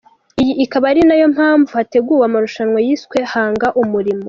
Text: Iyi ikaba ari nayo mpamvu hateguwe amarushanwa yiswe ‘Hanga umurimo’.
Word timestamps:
Iyi 0.41 0.53
ikaba 0.65 0.85
ari 0.91 1.01
nayo 1.07 1.25
mpamvu 1.35 1.69
hateguwe 1.77 2.23
amarushanwa 2.25 2.79
yiswe 2.85 3.17
‘Hanga 3.33 3.67
umurimo’. 3.81 4.19